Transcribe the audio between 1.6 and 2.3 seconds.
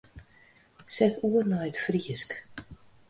it Frysk.